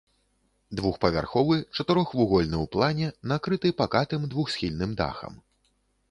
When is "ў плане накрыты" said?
2.63-3.73